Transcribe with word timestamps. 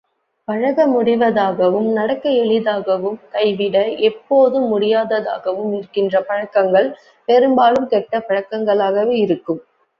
பழக 0.47 0.85
முடிவதாகவும், 0.87 1.89
நடக்க 1.93 2.25
எளிதாகவும், 2.39 3.19
கைவிட 3.29 3.77
எப்போதும் 4.09 4.67
முடியாததாகவும் 4.71 5.71
இருக்கின்ற 5.73 6.23
பழக்கங்கள் 6.23 6.89
பெரும்பாலும் 7.27 7.89
கெட்ட 7.89 8.25
பழக்கங்களாகவே 8.27 9.15
இருக்கும். 9.21 9.63